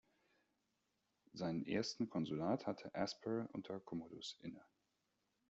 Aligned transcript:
Seinen 1.31 1.63
ersten 1.63 2.09
Konsulat 2.09 2.65
hatte 2.65 2.95
Asper 2.95 3.47
unter 3.53 3.79
Commodus 3.79 4.39
inne. 4.41 4.65